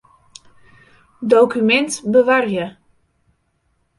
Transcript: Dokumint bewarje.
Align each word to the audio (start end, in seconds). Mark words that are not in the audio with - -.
Dokumint 1.33 1.91
bewarje. 2.15 2.65